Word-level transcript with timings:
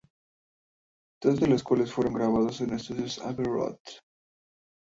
Dos 1.21 1.39
de 1.39 1.45
los 1.45 1.61
cuales 1.61 1.93
fueron 1.93 2.15
grabados 2.15 2.59
en 2.61 2.71
los 2.71 2.89
estudios 2.89 3.19
Abbey 3.19 3.45
Road. 3.45 3.77